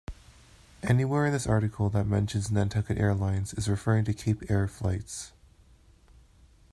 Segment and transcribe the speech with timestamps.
[0.81, 5.31] Anywhere in this article that mentions Nantucket Airlines is referring to Cape Air flights.